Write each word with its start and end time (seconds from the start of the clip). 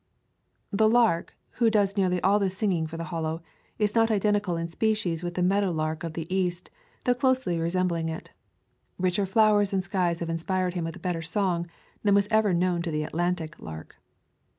The 0.71 0.89
lark, 0.89 1.37
who 1.59 1.69
does 1.69 1.95
nearly 1.95 2.19
all 2.21 2.39
the 2.39 2.49
singing 2.49 2.87
for 2.87 2.97
the 2.97 3.03
Hollow, 3.13 3.43
is 3.77 3.93
not 3.93 4.09
identical 4.09 4.57
in 4.57 4.67
species 4.67 5.23
with 5.23 5.35
the 5.35 5.43
meadowlark 5.43 6.03
of 6.03 6.13
the 6.13 6.25
East, 6.35 6.71
though 7.03 7.13
closely 7.13 7.59
resembling 7.59 8.09
it; 8.09 8.31
richer 8.97 9.27
flowers 9.27 9.73
and 9.73 9.83
skies 9.83 10.19
have 10.19 10.29
inspired 10.31 10.73
him 10.73 10.85
with 10.85 10.95
a 10.95 10.99
better 10.99 11.21
song 11.21 11.67
than 12.01 12.15
was 12.15 12.27
ever 12.31 12.51
known 12.51 12.81
to 12.81 12.89
the 12.89 13.03
Atlantic 13.03 13.59
lark. 13.59 13.97